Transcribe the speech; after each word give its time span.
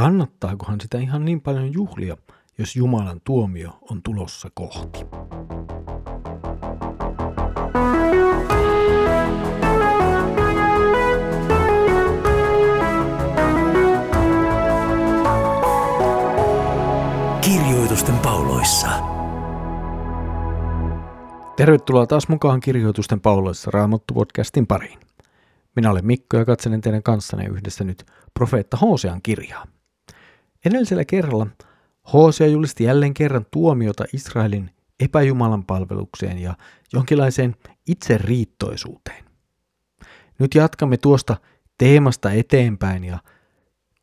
kannattaakohan 0.00 0.80
sitä 0.80 0.98
ihan 0.98 1.24
niin 1.24 1.40
paljon 1.40 1.72
juhlia, 1.72 2.16
jos 2.58 2.76
Jumalan 2.76 3.20
tuomio 3.24 3.78
on 3.90 4.02
tulossa 4.02 4.48
kohti. 4.54 4.98
Kirjoitusten 17.40 18.18
pauloissa. 18.18 18.88
Tervetuloa 21.56 22.06
taas 22.06 22.28
mukaan 22.28 22.60
Kirjoitusten 22.60 23.20
pauloissa 23.20 23.70
Raamattu-podcastin 23.70 24.66
pariin. 24.68 24.98
Minä 25.76 25.90
olen 25.90 26.06
Mikko 26.06 26.36
ja 26.36 26.44
katselen 26.44 26.80
teidän 26.80 27.02
kanssanne 27.02 27.46
yhdessä 27.46 27.84
nyt 27.84 28.06
profeetta 28.34 28.76
Hosean 28.76 29.22
kirjaa. 29.22 29.79
Edellisellä 30.64 31.04
kerralla 31.04 31.46
Hosea 32.12 32.46
julisti 32.46 32.84
jälleen 32.84 33.14
kerran 33.14 33.46
tuomiota 33.50 34.04
Israelin 34.12 34.70
epäjumalan 35.00 35.64
palvelukseen 35.64 36.38
ja 36.38 36.56
jonkinlaiseen 36.92 37.56
itseriittoisuuteen. 37.86 39.24
Nyt 40.38 40.54
jatkamme 40.54 40.96
tuosta 40.96 41.36
teemasta 41.78 42.32
eteenpäin 42.32 43.04
ja 43.04 43.18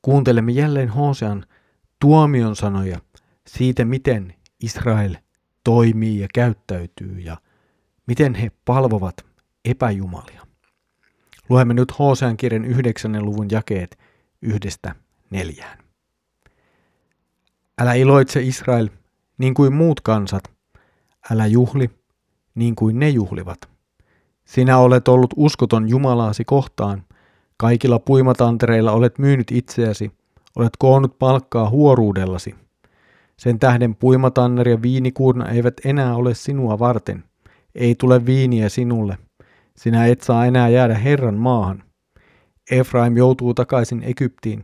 kuuntelemme 0.02 0.52
jälleen 0.52 0.90
Hosean 0.90 1.46
tuomion 2.00 2.56
sanoja 2.56 3.00
siitä, 3.48 3.86
miten 3.86 4.34
Israel 4.64 5.16
toimii 5.64 6.20
ja 6.20 6.28
käyttäytyy 6.34 7.20
ja 7.20 7.38
miten 8.08 8.36
he 8.36 8.52
palvovat 8.66 9.26
epäjumalia. 9.66 10.48
Luemme 11.50 11.74
nyt 11.74 12.00
Hosean 12.00 12.38
kirjan 12.38 12.66
9. 12.66 13.26
luvun 13.26 13.48
jakeet 13.52 14.00
yhdestä 14.42 14.96
neljään. 15.30 15.87
Älä 17.82 17.94
iloitse 17.94 18.42
Israel 18.42 18.90
niin 19.38 19.54
kuin 19.54 19.74
muut 19.74 20.02
kansat, 20.02 20.44
älä 21.32 21.46
juhli 21.46 21.90
niin 22.56 22.76
kuin 22.76 23.00
ne 23.00 23.10
juhlivat. 23.10 23.70
Sinä 24.46 24.78
olet 24.78 25.08
ollut 25.08 25.34
uskoton 25.36 25.90
Jumalaasi 25.90 26.46
kohtaan, 26.46 27.04
kaikilla 27.58 28.00
puimatantereilla 28.00 28.92
olet 28.92 29.20
myynyt 29.20 29.52
itseäsi, 29.52 30.12
olet 30.56 30.74
koonnut 30.80 31.20
palkkaa 31.20 31.70
huoruudellasi. 31.70 32.56
Sen 33.38 33.60
tähden 33.60 33.96
puimatanner 33.96 34.70
ja 34.70 34.82
viinikuurna 34.82 35.50
eivät 35.50 35.74
enää 35.86 36.16
ole 36.16 36.34
sinua 36.34 36.80
varten, 36.80 37.24
ei 37.76 37.96
tule 37.96 38.26
viiniä 38.26 38.70
sinulle, 38.70 39.18
sinä 39.76 40.06
et 40.06 40.22
saa 40.22 40.46
enää 40.46 40.70
jäädä 40.70 40.96
Herran 40.96 41.36
maahan. 41.36 41.84
Efraim 42.72 43.18
joutuu 43.18 43.54
takaisin 43.54 44.04
Egyptiin. 44.04 44.64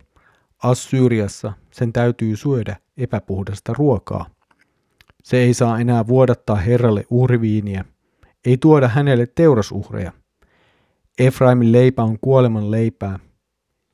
Assyriassa 0.64 1.53
sen 1.72 1.94
täytyy 1.94 2.36
syödä 2.36 2.83
epäpuhdasta 2.97 3.73
ruokaa. 3.77 4.25
Se 5.23 5.38
ei 5.38 5.53
saa 5.53 5.80
enää 5.80 6.08
vuodattaa 6.08 6.55
Herralle 6.55 7.05
uhriviiniä, 7.09 7.85
ei 8.45 8.58
tuoda 8.58 8.88
hänelle 8.88 9.27
teurasuhreja. 9.35 10.11
Efraimin 11.19 11.72
leipä 11.72 12.03
on 12.03 12.19
kuoleman 12.19 12.72
leipää. 12.72 13.19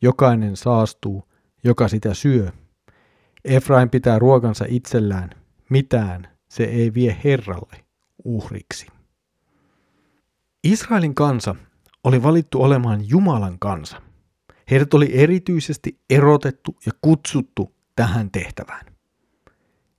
Jokainen 0.01 0.55
saastuu, 0.55 1.23
joka 1.63 1.87
sitä 1.87 2.13
syö. 2.13 2.51
Efraim 3.45 3.89
pitää 3.89 4.19
ruokansa 4.19 4.65
itsellään. 4.67 5.29
Mitään 5.69 6.27
se 6.49 6.63
ei 6.63 6.93
vie 6.93 7.17
Herralle 7.23 7.85
uhriksi. 8.23 8.87
Israelin 10.63 11.15
kansa 11.15 11.55
oli 12.03 12.23
valittu 12.23 12.61
olemaan 12.61 13.09
Jumalan 13.09 13.59
kansa. 13.59 14.01
Heidät 14.71 14.93
oli 14.93 15.09
erityisesti 15.13 15.99
erotettu 16.09 16.75
ja 16.85 16.91
kutsuttu 17.01 17.71
tähän 17.99 18.31
tehtävään. 18.31 18.85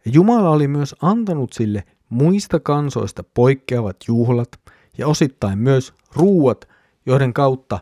Jumala 0.04 0.50
oli 0.50 0.68
myös 0.68 0.94
antanut 1.02 1.52
sille 1.52 1.84
muista 2.08 2.60
kansoista 2.60 3.24
poikkeavat 3.24 3.96
juhlat 4.08 4.48
ja 4.98 5.06
osittain 5.06 5.58
myös 5.58 5.94
ruuat, 6.16 6.68
joiden 7.06 7.32
kautta 7.32 7.78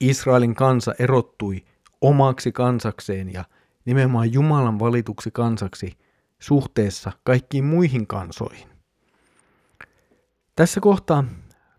Israelin 0.00 0.54
kansa 0.54 0.94
erottui 0.98 1.64
omaksi 2.00 2.52
kansakseen 2.52 3.32
ja 3.32 3.44
nimenomaan 3.84 4.32
Jumalan 4.32 4.78
valituksi 4.78 5.30
kansaksi 5.30 5.92
suhteessa 6.38 7.12
kaikkiin 7.24 7.64
muihin 7.64 8.06
kansoihin. 8.06 8.68
Tässä 10.56 10.80
kohtaa 10.80 11.24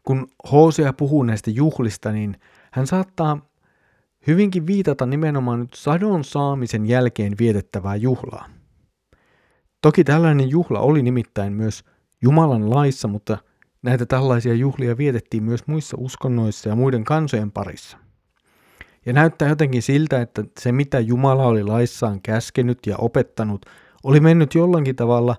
kun 0.04 0.28
Hosea 0.52 0.94
puhuu 0.94 1.24
näistä 1.24 1.52
juhlista, 1.52 2.12
niin 2.12 2.40
hän 2.72 2.88
saattaa 2.88 3.51
hyvinkin 4.28 4.68
viitata 4.68 5.06
nimenomaan 5.06 5.60
nyt 5.60 5.74
sadon 5.74 6.24
saamisen 6.24 6.86
jälkeen 6.86 7.34
vietettävää 7.40 7.96
juhlaa. 7.96 8.50
Toki 9.82 10.04
tällainen 10.04 10.50
juhla 10.50 10.80
oli 10.80 11.02
nimittäin 11.04 11.54
myös 11.54 11.84
Jumalan 12.22 12.70
laissa, 12.70 13.08
mutta 13.08 13.38
näitä 13.82 14.06
tällaisia 14.06 14.54
juhlia 14.54 14.98
vietettiin 14.98 15.44
myös 15.44 15.68
muissa 15.68 15.98
uskonnoissa 16.00 16.70
ja 16.70 16.76
muiden 16.76 17.04
kansojen 17.04 17.52
parissa. 17.52 17.98
Ja 19.06 19.14
näyttää 19.14 19.50
jotenkin 19.50 19.82
siltä, 19.82 20.22
että 20.22 20.44
se 20.60 20.72
mitä 20.72 21.00
Jumala 21.00 21.46
oli 21.46 21.64
laissaan 21.64 22.22
käskenyt 22.22 22.80
ja 22.88 22.98
opettanut, 22.98 23.66
oli 24.04 24.20
mennyt 24.20 24.56
jollakin 24.56 24.96
tavalla 24.96 25.36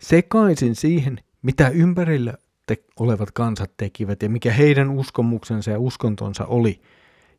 sekaisin 0.00 0.76
siihen, 0.76 1.18
mitä 1.42 1.68
ympärillä 1.68 2.34
te- 2.66 2.84
olevat 2.98 3.30
kansat 3.30 3.70
tekivät 3.76 4.22
ja 4.22 4.28
mikä 4.28 4.52
heidän 4.52 4.90
uskomuksensa 4.90 5.70
ja 5.70 5.80
uskontonsa 5.80 6.46
oli. 6.46 6.80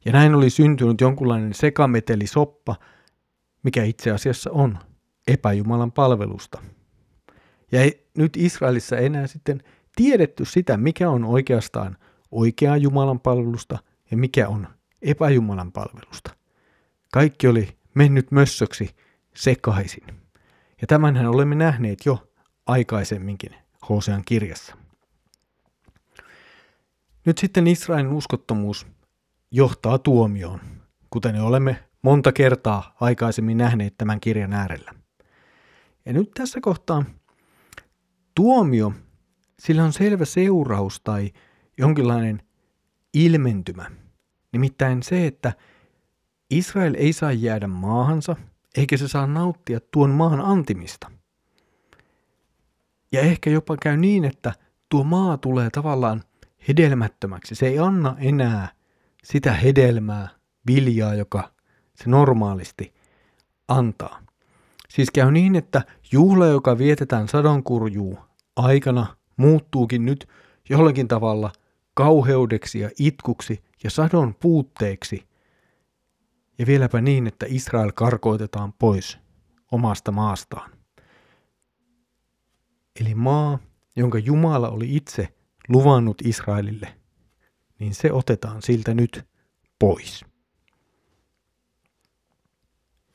Ja 0.05 0.11
näin 0.11 0.35
oli 0.35 0.49
syntynyt 0.49 1.01
jonkunlainen 1.01 1.53
sekametelisoppa, 1.53 2.75
mikä 3.63 3.83
itse 3.83 4.11
asiassa 4.11 4.51
on 4.51 4.79
epäjumalan 5.27 5.91
palvelusta. 5.91 6.61
Ja 7.71 7.81
ei, 7.81 8.07
nyt 8.17 8.37
Israelissa 8.37 8.97
enää 8.97 9.27
sitten 9.27 9.63
tiedetty 9.95 10.45
sitä, 10.45 10.77
mikä 10.77 11.09
on 11.09 11.25
oikeastaan 11.25 11.97
oikeaa 12.31 12.77
Jumalan 12.77 13.19
palvelusta 13.19 13.77
ja 14.11 14.17
mikä 14.17 14.47
on 14.47 14.67
epäjumalan 15.01 15.71
palvelusta. 15.71 16.35
Kaikki 17.13 17.47
oli 17.47 17.77
mennyt 17.93 18.31
mössöksi 18.31 18.89
sekaisin. 19.35 20.07
Ja 20.81 20.87
tämänhän 20.87 21.27
olemme 21.27 21.55
nähneet 21.55 22.05
jo 22.05 22.31
aikaisemminkin 22.65 23.55
Hosean 23.89 24.21
kirjassa. 24.25 24.75
Nyt 27.25 27.37
sitten 27.37 27.67
Israelin 27.67 28.13
uskottomuus 28.13 28.87
johtaa 29.51 29.97
tuomioon, 29.97 30.59
kuten 31.09 31.41
olemme 31.41 31.83
monta 32.01 32.31
kertaa 32.31 32.95
aikaisemmin 32.99 33.57
nähneet 33.57 33.97
tämän 33.97 34.19
kirjan 34.19 34.53
äärellä. 34.53 34.93
Ja 36.05 36.13
nyt 36.13 36.31
tässä 36.31 36.59
kohtaa 36.61 37.05
tuomio, 38.35 38.93
sillä 39.59 39.83
on 39.83 39.93
selvä 39.93 40.25
seuraus 40.25 41.01
tai 41.03 41.31
jonkinlainen 41.77 42.41
ilmentymä. 43.13 43.91
Nimittäin 44.51 45.03
se, 45.03 45.27
että 45.27 45.53
Israel 46.49 46.95
ei 46.97 47.13
saa 47.13 47.31
jäädä 47.31 47.67
maahansa, 47.67 48.35
eikä 48.77 48.97
se 48.97 49.07
saa 49.07 49.27
nauttia 49.27 49.79
tuon 49.91 50.09
maan 50.09 50.41
antimista. 50.41 51.11
Ja 53.11 53.21
ehkä 53.21 53.49
jopa 53.49 53.77
käy 53.77 53.97
niin, 53.97 54.25
että 54.25 54.53
tuo 54.89 55.03
maa 55.03 55.37
tulee 55.37 55.69
tavallaan 55.69 56.23
hedelmättömäksi. 56.67 57.55
Se 57.55 57.67
ei 57.67 57.79
anna 57.79 58.15
enää 58.19 58.80
sitä 59.23 59.53
hedelmää, 59.53 60.29
viljaa, 60.67 61.15
joka 61.15 61.51
se 61.95 62.09
normaalisti 62.09 62.93
antaa. 63.67 64.19
Siis 64.89 65.09
käy 65.11 65.31
niin, 65.31 65.55
että 65.55 65.81
juhla, 66.11 66.45
joka 66.45 66.77
vietetään 66.77 67.27
sadonkurjuu 67.27 68.19
aikana, 68.55 69.15
muuttuukin 69.37 70.05
nyt 70.05 70.27
jollakin 70.69 71.07
tavalla 71.07 71.51
kauheudeksi 71.93 72.79
ja 72.79 72.89
itkuksi 72.99 73.63
ja 73.83 73.89
sadon 73.89 74.35
puutteeksi. 74.35 75.27
Ja 76.57 76.65
vieläpä 76.65 77.01
niin, 77.01 77.27
että 77.27 77.45
Israel 77.49 77.91
karkoitetaan 77.95 78.73
pois 78.73 79.19
omasta 79.71 80.11
maastaan. 80.11 80.71
Eli 83.01 83.15
maa, 83.15 83.59
jonka 83.95 84.17
Jumala 84.17 84.69
oli 84.69 84.95
itse 84.95 85.27
luvannut 85.69 86.21
Israelille, 86.21 87.00
niin 87.81 87.95
se 87.95 88.11
otetaan 88.11 88.61
siltä 88.61 88.93
nyt 88.93 89.25
pois. 89.79 90.25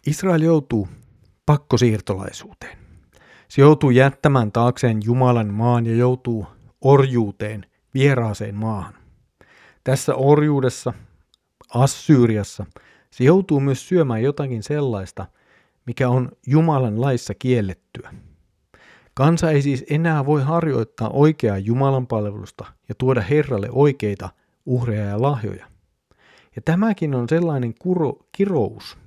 Israel 0.06 0.42
joutuu 0.42 0.88
pakkosiirtolaisuuteen. 1.46 2.78
Se 3.48 3.60
joutuu 3.60 3.90
jättämään 3.90 4.52
taakseen 4.52 5.00
Jumalan 5.04 5.54
maan 5.54 5.86
ja 5.86 5.94
joutuu 5.94 6.46
orjuuteen, 6.80 7.66
vieraaseen 7.94 8.54
maahan. 8.54 8.94
Tässä 9.84 10.14
orjuudessa, 10.14 10.92
Assyriassa, 11.74 12.66
se 13.10 13.24
joutuu 13.24 13.60
myös 13.60 13.88
syömään 13.88 14.22
jotakin 14.22 14.62
sellaista, 14.62 15.26
mikä 15.86 16.08
on 16.08 16.28
Jumalan 16.46 17.00
laissa 17.00 17.34
kiellettyä. 17.34 18.14
Kansa 19.14 19.50
ei 19.50 19.62
siis 19.62 19.84
enää 19.90 20.26
voi 20.26 20.42
harjoittaa 20.42 21.10
oikeaa 21.10 21.58
Jumalan 21.58 22.06
palvelusta 22.06 22.64
ja 22.88 22.94
tuoda 22.94 23.20
Herralle 23.20 23.68
oikeita 23.72 24.28
uhreja 24.66 25.04
ja 25.04 25.22
lahjoja. 25.22 25.66
Ja 26.56 26.62
tämäkin 26.64 27.14
on 27.14 27.28
sellainen 27.28 27.74
kuro, 27.78 28.12
kirous, 28.32 28.98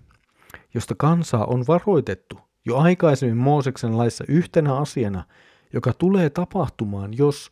josta 0.73 0.95
kansaa 0.97 1.45
on 1.45 1.63
varoitettu 1.67 2.39
jo 2.65 2.77
aikaisemmin 2.77 3.37
Mooseksen 3.37 3.97
laissa 3.97 4.23
yhtenä 4.27 4.75
asiana, 4.75 5.23
joka 5.73 5.93
tulee 5.93 6.29
tapahtumaan, 6.29 7.17
jos 7.17 7.51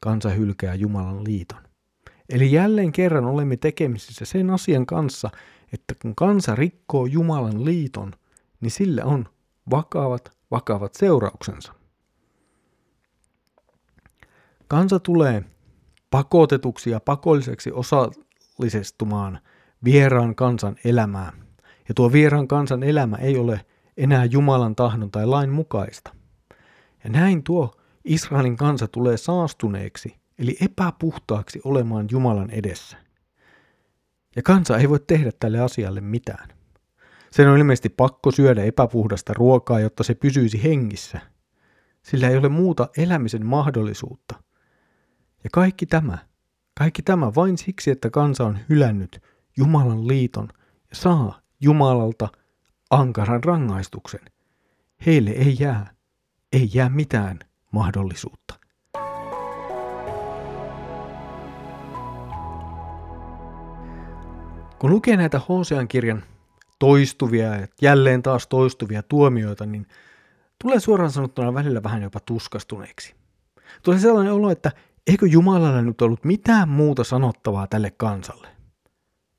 kansa 0.00 0.28
hylkää 0.28 0.74
Jumalan 0.74 1.24
liiton. 1.24 1.62
Eli 2.28 2.52
jälleen 2.52 2.92
kerran 2.92 3.24
olemme 3.24 3.56
tekemisissä 3.56 4.24
sen 4.24 4.50
asian 4.50 4.86
kanssa, 4.86 5.30
että 5.72 5.94
kun 6.02 6.14
kansa 6.14 6.54
rikkoo 6.54 7.06
Jumalan 7.06 7.64
liiton, 7.64 8.12
niin 8.60 8.70
sillä 8.70 9.04
on 9.04 9.28
vakavat, 9.70 10.32
vakavat 10.50 10.94
seurauksensa. 10.94 11.74
Kansa 14.68 15.00
tulee 15.00 15.44
pakotetuksi 16.14 16.90
ja 16.90 17.00
pakolliseksi 17.00 17.70
osallistumaan 17.72 19.38
vieraan 19.84 20.34
kansan 20.34 20.76
elämään. 20.84 21.32
Ja 21.88 21.94
tuo 21.94 22.12
vieraan 22.12 22.48
kansan 22.48 22.82
elämä 22.82 23.16
ei 23.16 23.38
ole 23.38 23.60
enää 23.96 24.24
Jumalan 24.24 24.76
tahdon 24.76 25.10
tai 25.10 25.26
lain 25.26 25.50
mukaista. 25.50 26.14
Ja 27.04 27.10
näin 27.10 27.42
tuo 27.42 27.70
Israelin 28.04 28.56
kansa 28.56 28.88
tulee 28.88 29.16
saastuneeksi, 29.16 30.16
eli 30.38 30.56
epäpuhtaaksi 30.60 31.60
olemaan 31.64 32.06
Jumalan 32.10 32.50
edessä. 32.50 32.96
Ja 34.36 34.42
kansa 34.42 34.78
ei 34.78 34.88
voi 34.88 35.00
tehdä 35.06 35.30
tälle 35.40 35.60
asialle 35.60 36.00
mitään. 36.00 36.48
Sen 37.30 37.48
on 37.48 37.58
ilmeisesti 37.58 37.88
pakko 37.88 38.30
syödä 38.30 38.64
epäpuhdasta 38.64 39.34
ruokaa, 39.34 39.80
jotta 39.80 40.02
se 40.02 40.14
pysyisi 40.14 40.62
hengissä. 40.62 41.20
Sillä 42.02 42.28
ei 42.28 42.36
ole 42.36 42.48
muuta 42.48 42.88
elämisen 42.96 43.46
mahdollisuutta. 43.46 44.44
Ja 45.44 45.50
kaikki 45.52 45.86
tämä, 45.86 46.18
kaikki 46.78 47.02
tämä 47.02 47.34
vain 47.34 47.58
siksi, 47.58 47.90
että 47.90 48.10
kansa 48.10 48.44
on 48.44 48.58
hylännyt 48.68 49.22
Jumalan 49.56 50.08
liiton 50.08 50.48
ja 50.90 50.96
saa 50.96 51.40
Jumalalta 51.60 52.28
ankaran 52.90 53.44
rangaistuksen. 53.44 54.20
Heille 55.06 55.30
ei 55.30 55.56
jää, 55.60 55.94
ei 56.52 56.70
jää 56.74 56.88
mitään 56.88 57.38
mahdollisuutta. 57.70 58.54
Kun 64.78 64.90
lukee 64.90 65.16
näitä 65.16 65.40
Hosean 65.48 65.88
kirjan 65.88 66.22
toistuvia 66.78 67.56
ja 67.56 67.66
jälleen 67.82 68.22
taas 68.22 68.46
toistuvia 68.46 69.02
tuomioita, 69.02 69.66
niin 69.66 69.86
tulee 70.62 70.80
suoraan 70.80 71.10
sanottuna 71.10 71.54
välillä 71.54 71.82
vähän 71.82 72.02
jopa 72.02 72.20
tuskastuneeksi. 72.20 73.14
Tulee 73.82 74.00
sellainen 74.00 74.32
olo, 74.32 74.50
että 74.50 74.72
eikö 75.06 75.26
Jumalalla 75.26 75.82
nyt 75.82 76.02
ollut 76.02 76.24
mitään 76.24 76.68
muuta 76.68 77.04
sanottavaa 77.04 77.66
tälle 77.66 77.90
kansalle? 77.90 78.48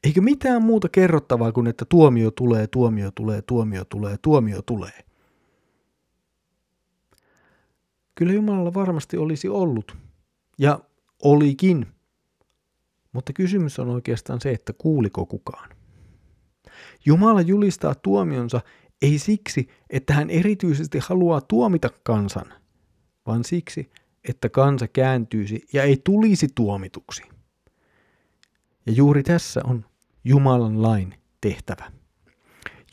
Eikö 0.03 0.21
mitään 0.21 0.61
muuta 0.61 0.89
kerrottavaa 0.89 1.51
kuin, 1.51 1.67
että 1.67 1.85
tuomio 1.85 2.31
tulee, 2.31 2.67
tuomio 2.67 3.11
tulee, 3.11 3.41
tuomio 3.41 3.85
tulee, 3.85 4.17
tuomio 4.21 4.61
tulee? 4.61 5.05
Kyllä 8.15 8.33
Jumalalla 8.33 8.73
varmasti 8.73 9.17
olisi 9.17 9.49
ollut, 9.49 9.97
ja 10.57 10.79
olikin. 11.23 11.87
Mutta 13.13 13.33
kysymys 13.33 13.79
on 13.79 13.89
oikeastaan 13.89 14.41
se, 14.41 14.51
että 14.51 14.73
kuuliko 14.73 15.25
kukaan. 15.25 15.69
Jumala 17.05 17.41
julistaa 17.41 17.95
tuomionsa 17.95 18.61
ei 19.01 19.19
siksi, 19.19 19.69
että 19.89 20.13
hän 20.13 20.29
erityisesti 20.29 20.99
haluaa 20.99 21.41
tuomita 21.41 21.89
kansan, 22.03 22.53
vaan 23.25 23.43
siksi, 23.43 23.91
että 24.29 24.49
kansa 24.49 24.87
kääntyisi 24.87 25.67
ja 25.73 25.83
ei 25.83 26.01
tulisi 26.03 26.47
tuomituksi. 26.55 27.23
Ja 28.85 28.91
juuri 28.91 29.23
tässä 29.23 29.61
on 29.63 29.85
Jumalan 30.23 30.81
lain 30.81 31.13
tehtävä. 31.41 31.91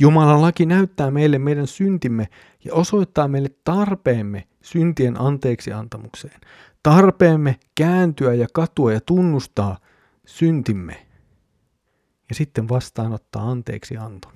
Jumalan 0.01 0.43
laki 0.43 0.67
näyttää 0.67 1.11
meille 1.11 1.39
meidän 1.39 1.67
syntimme 1.67 2.29
ja 2.65 2.75
osoittaa 2.75 3.29
meille 3.29 3.51
tarpeemme 3.65 4.49
syntien 4.63 5.21
anteeksi 5.21 5.73
antamukseen. 5.73 6.41
Tarpeemme 6.83 7.61
kääntyä 7.75 8.35
ja 8.35 8.47
katua 8.53 8.93
ja 8.93 9.01
tunnustaa 9.01 9.79
syntimme 10.27 11.07
ja 12.29 12.35
sitten 12.35 12.69
vastaanottaa 12.69 13.51
anteeksi 13.51 13.97
anto. 13.97 14.33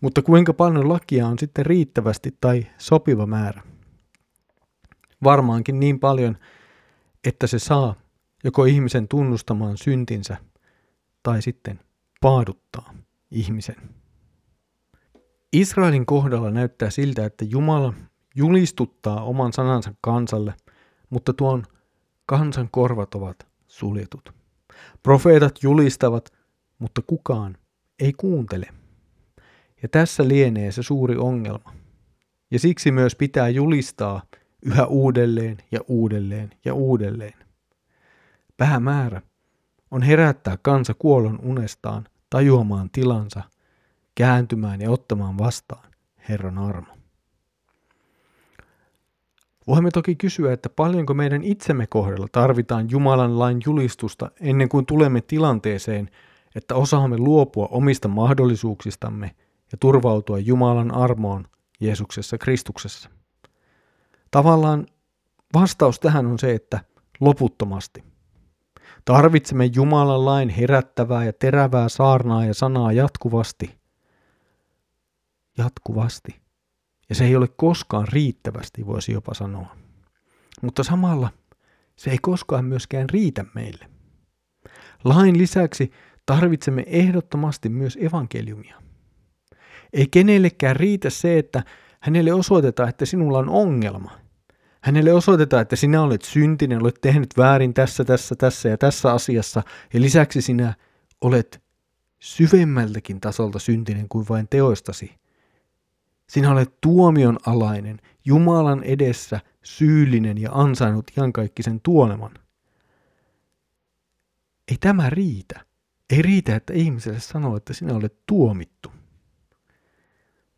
Mutta 0.00 0.22
kuinka 0.22 0.52
paljon 0.52 0.88
lakia 0.88 1.26
on 1.26 1.38
sitten 1.38 1.66
riittävästi 1.66 2.36
tai 2.40 2.66
sopiva 2.78 3.26
määrä? 3.26 3.62
Varmaankin 5.24 5.80
niin 5.80 6.00
paljon, 6.00 6.38
että 7.24 7.46
se 7.46 7.58
saa 7.58 7.94
joko 8.44 8.64
ihmisen 8.64 9.08
tunnustamaan 9.08 9.76
syntinsä 9.76 10.36
tai 11.22 11.42
sitten 11.42 11.80
paaduttaa 12.20 12.94
ihmisen. 13.30 13.76
Israelin 15.52 16.06
kohdalla 16.06 16.50
näyttää 16.50 16.90
siltä, 16.90 17.24
että 17.24 17.44
Jumala 17.44 17.94
julistuttaa 18.34 19.22
oman 19.22 19.52
sanansa 19.52 19.94
kansalle, 20.00 20.54
mutta 21.10 21.32
tuon 21.32 21.64
kansan 22.26 22.68
korvat 22.70 23.14
ovat 23.14 23.46
suljetut. 23.66 24.34
Profeetat 25.02 25.62
julistavat, 25.62 26.32
mutta 26.78 27.02
kukaan 27.06 27.56
ei 27.98 28.12
kuuntele. 28.12 28.68
Ja 29.82 29.88
tässä 29.88 30.28
lienee 30.28 30.72
se 30.72 30.82
suuri 30.82 31.16
ongelma. 31.16 31.72
Ja 32.50 32.58
siksi 32.58 32.90
myös 32.90 33.16
pitää 33.16 33.48
julistaa 33.48 34.22
yhä 34.62 34.86
uudelleen 34.86 35.56
ja 35.70 35.80
uudelleen 35.88 36.50
ja 36.64 36.74
uudelleen. 36.74 37.34
Päämäärä 38.56 39.22
on 39.90 40.02
herättää 40.02 40.58
kansa 40.62 40.94
kuollon 40.94 41.38
unestaan 41.42 42.08
tajuamaan 42.30 42.90
tilansa, 42.90 43.42
kääntymään 44.14 44.80
ja 44.80 44.90
ottamaan 44.90 45.38
vastaan 45.38 45.90
Herran 46.28 46.58
armo. 46.58 46.96
Voimme 49.66 49.90
toki 49.90 50.14
kysyä, 50.14 50.52
että 50.52 50.68
paljonko 50.68 51.14
meidän 51.14 51.42
itsemme 51.42 51.86
kohdalla 51.86 52.26
tarvitaan 52.32 52.90
Jumalan 52.90 53.38
lain 53.38 53.58
julistusta 53.66 54.30
ennen 54.40 54.68
kuin 54.68 54.86
tulemme 54.86 55.20
tilanteeseen, 55.20 56.10
että 56.54 56.74
osaamme 56.74 57.18
luopua 57.18 57.68
omista 57.70 58.08
mahdollisuuksistamme 58.08 59.34
ja 59.72 59.78
turvautua 59.80 60.38
Jumalan 60.38 60.94
armoon 60.94 61.46
Jeesuksessa 61.80 62.38
Kristuksessa. 62.38 63.15
Tavallaan 64.36 64.86
vastaus 65.54 66.00
tähän 66.00 66.26
on 66.26 66.38
se, 66.38 66.54
että 66.54 66.80
loputtomasti. 67.20 68.04
Tarvitsemme 69.04 69.64
Jumalan 69.64 70.24
lain 70.24 70.48
herättävää 70.48 71.24
ja 71.24 71.32
terävää 71.32 71.88
saarnaa 71.88 72.44
ja 72.44 72.54
sanaa 72.54 72.92
jatkuvasti. 72.92 73.78
Jatkuvasti. 75.58 76.40
Ja 77.08 77.14
se 77.14 77.24
ei 77.24 77.36
ole 77.36 77.48
koskaan 77.48 78.08
riittävästi, 78.08 78.86
voisi 78.86 79.12
jopa 79.12 79.34
sanoa. 79.34 79.76
Mutta 80.62 80.84
samalla 80.84 81.28
se 81.96 82.10
ei 82.10 82.18
koskaan 82.22 82.64
myöskään 82.64 83.10
riitä 83.10 83.44
meille. 83.54 83.86
Lain 85.04 85.38
lisäksi 85.38 85.92
tarvitsemme 86.26 86.84
ehdottomasti 86.86 87.68
myös 87.68 87.98
evankeliumia. 88.00 88.82
Ei 89.92 90.06
kenellekään 90.06 90.76
riitä 90.76 91.10
se, 91.10 91.38
että 91.38 91.62
hänelle 92.00 92.32
osoitetaan, 92.32 92.88
että 92.88 93.06
sinulla 93.06 93.38
on 93.38 93.48
ongelma. 93.48 94.25
Hänelle 94.86 95.12
osoitetaan, 95.12 95.62
että 95.62 95.76
sinä 95.76 96.02
olet 96.02 96.22
syntinen, 96.22 96.82
olet 96.82 96.98
tehnyt 97.00 97.28
väärin 97.36 97.74
tässä, 97.74 98.04
tässä, 98.04 98.36
tässä 98.36 98.68
ja 98.68 98.78
tässä 98.78 99.12
asiassa, 99.12 99.62
ja 99.94 100.00
lisäksi 100.00 100.42
sinä 100.42 100.74
olet 101.20 101.62
syvemmältäkin 102.18 103.20
tasolta 103.20 103.58
syntinen 103.58 104.08
kuin 104.08 104.26
vain 104.28 104.48
teoistasi. 104.48 105.14
Sinä 106.28 106.52
olet 106.52 106.80
tuomion 106.80 107.38
alainen, 107.46 108.00
Jumalan 108.24 108.82
edessä 108.82 109.40
syyllinen 109.62 110.38
ja 110.38 110.50
ansainnut 110.52 111.10
iankaikkisen 111.18 111.80
tuoleman. 111.80 112.34
Ei 114.70 114.76
tämä 114.80 115.10
riitä. 115.10 115.60
Ei 116.10 116.22
riitä, 116.22 116.56
että 116.56 116.72
ihmiselle 116.72 117.20
sanoo, 117.20 117.56
että 117.56 117.74
sinä 117.74 117.94
olet 117.94 118.16
tuomittu. 118.26 118.92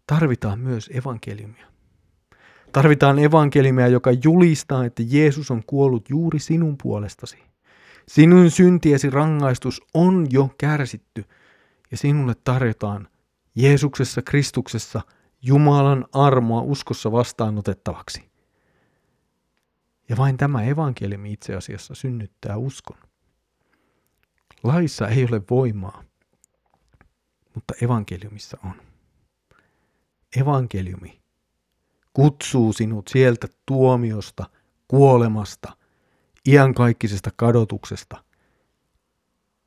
Tarvitaan 0.07 0.59
myös 0.59 0.91
evankeliumia. 0.95 1.68
Tarvitaan 2.73 3.19
evankeliumia, 3.19 3.89
joka 3.89 4.11
julistaa, 4.25 4.85
että 4.85 5.03
Jeesus 5.07 5.51
on 5.51 5.63
kuollut 5.67 6.11
juuri 6.11 6.39
sinun 6.39 6.77
puolestasi. 6.83 7.39
Sinun 8.09 8.51
syntiesi 8.51 9.11
rangaistus 9.11 9.83
on 9.95 10.27
jo 10.31 10.51
kärsitty 10.59 11.25
ja 11.91 11.97
sinulle 11.97 12.35
tarjotaan 12.45 13.09
Jeesuksessa 13.55 14.23
Kristuksessa 14.23 15.01
Jumalan 15.43 16.07
armoa 16.13 16.63
uskossa 16.63 17.13
vastaanotettavaksi. 17.13 18.31
Ja 20.09 20.17
vain 20.17 20.37
tämä 20.37 20.63
evankeliumi 20.63 21.33
itse 21.33 21.55
asiassa 21.55 21.95
synnyttää 21.95 22.57
uskon. 22.57 22.99
Laissa 24.63 25.09
ei 25.09 25.27
ole 25.31 25.43
voimaa, 25.51 26.05
mutta 27.55 27.75
evankeliumissa 27.83 28.59
on. 28.65 28.75
Evankeliumi 30.37 31.21
kutsuu 32.13 32.73
sinut 32.73 33.09
sieltä 33.09 33.49
tuomiosta, 33.67 34.45
kuolemasta, 34.89 35.73
iankaikkisesta 36.49 37.31
kadotuksesta, 37.37 38.25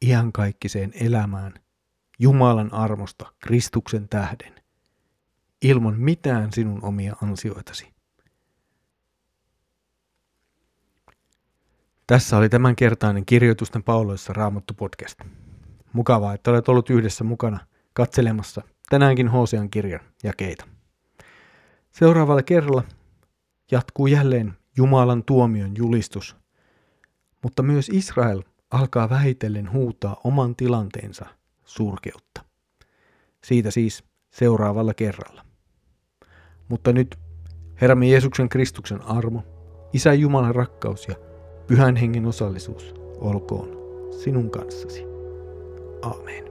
iankaikkiseen 0.06 0.92
elämään 0.94 1.54
Jumalan 2.20 2.74
armosta 2.74 3.26
Kristuksen 3.40 4.10
tähden, 4.10 4.56
ilman 5.62 6.00
mitään 6.00 6.52
sinun 6.52 6.84
omia 6.84 7.16
ansioitasi. 7.24 7.94
Tässä 12.08 12.38
oli 12.38 12.50
tämänkertainen 12.50 13.26
kirjoitusten 13.26 13.84
pauloissa 13.84 14.34
Raamattu 14.34 14.74
podcast. 14.74 15.20
Mukavaa, 15.94 16.34
että 16.34 16.52
olet 16.52 16.70
ollut 16.70 16.90
yhdessä 16.90 17.24
mukana 17.24 17.60
katselemassa 17.94 18.62
tänäänkin 18.90 19.28
Hosean 19.28 19.70
kirjan 19.70 20.00
jakeita. 20.24 20.81
Seuraavalla 21.92 22.44
kerralla 22.44 22.84
jatkuu 23.72 24.08
jälleen 24.08 24.54
Jumalan 24.78 25.24
tuomion 25.24 25.72
julistus, 25.78 26.36
mutta 27.44 27.64
myös 27.64 27.90
Israel 27.90 28.42
alkaa 28.72 29.10
vähitellen 29.10 29.72
huutaa 29.72 30.22
oman 30.24 30.56
tilanteensa 30.56 31.26
surkeutta. 31.66 32.46
Siitä 33.44 33.72
siis 33.72 34.04
seuraavalla 34.30 34.94
kerralla. 34.94 35.46
Mutta 36.70 36.94
nyt 36.94 37.16
Herramme 37.82 38.08
Jeesuksen 38.08 38.50
Kristuksen 38.50 39.02
armo, 39.02 39.44
Isä 39.94 40.14
Jumalan 40.14 40.56
rakkaus 40.56 41.08
ja 41.08 41.16
Pyhän 41.68 41.96
Hengen 41.96 42.26
osallisuus 42.26 42.94
olkoon 43.18 43.70
sinun 44.24 44.52
kanssasi. 44.52 45.04
Amen. 46.02 46.51